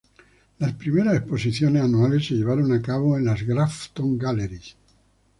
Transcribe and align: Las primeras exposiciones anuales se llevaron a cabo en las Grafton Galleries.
Las 0.57 0.73
primeras 0.73 1.13
exposiciones 1.15 1.79
anuales 1.83 2.25
se 2.25 2.33
llevaron 2.33 2.71
a 2.73 2.81
cabo 2.81 3.19
en 3.19 3.25
las 3.25 3.43
Grafton 3.43 4.17
Galleries. 4.17 4.75